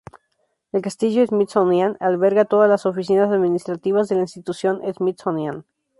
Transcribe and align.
El 0.71 0.81
Castillo 0.81 1.23
Smithsonian 1.27 1.95
alberga 1.99 2.45
todas 2.45 2.67
las 2.67 2.87
oficinas 2.87 3.29
administrativas 3.29 4.09
de 4.09 4.15
la 4.15 4.21
Institución 4.21 4.81
Smithsonian. 4.95 5.63